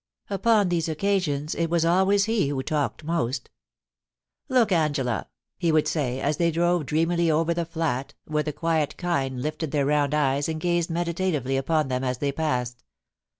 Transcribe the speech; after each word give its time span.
Upon 0.31 0.69
these 0.69 0.89
occasions 0.89 1.53
it 1.53 1.69
was 1.69 1.85
always 1.85 2.25
he 2.25 2.47
who 2.47 2.63
talked 2.63 3.03
most' 3.03 3.51
Look, 4.49 4.71
Angela,* 4.71 5.27
he 5.59 5.71
would 5.71 5.87
say, 5.87 6.19
as 6.19 6.37
they 6.37 6.49
drove 6.49 6.87
dreamily 6.87 7.29
over 7.29 7.53
the 7.53 7.65
flat, 7.65 8.15
where 8.25 8.41
the 8.41 8.51
quiet 8.51 8.97
kine 8.97 9.39
lifted 9.43 9.69
their 9.69 9.85
round 9.85 10.15
eyes 10.15 10.49
and 10.49 10.59
gazed 10.59 10.89
meditatively 10.89 11.55
upon 11.55 11.89
them 11.89 12.03
as 12.03 12.17
they 12.17 12.31
passed. 12.31 12.83